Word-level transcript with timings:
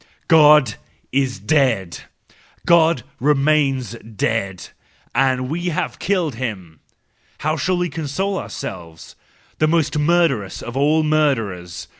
God 0.27 0.77
is 1.11 1.37
dead! 1.37 1.99
God 2.65 3.03
remains 3.19 3.91
dead! 4.15 4.69
And 5.13 5.47
we 5.47 5.65
have 5.67 5.99
killed 5.99 6.33
him! 6.33 6.79
How 7.41 7.55
shall 7.55 7.77
we 7.77 7.87
console 7.89 8.39
our¬ 8.41 8.49
selves, 8.49 9.15
the 9.59 9.67
most 9.67 9.99
murderous 9.99 10.63
of 10.63 10.75
all 10.75 11.03
murderers 11.03 11.87